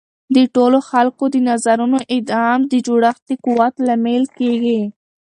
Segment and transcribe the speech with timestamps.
[0.35, 4.81] د ټولو خلکو د نظرونو ادغام د جوړښت د قوت لامل کیږي.